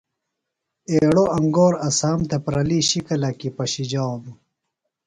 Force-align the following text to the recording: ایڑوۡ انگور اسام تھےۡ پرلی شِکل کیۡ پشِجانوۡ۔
ایڑوۡ 0.89 1.29
انگور 1.37 1.73
اسام 1.87 2.19
تھےۡ 2.29 2.41
پرلی 2.45 2.79
شِکل 2.89 3.21
کیۡ 3.39 3.53
پشِجانوۡ۔ 3.57 4.35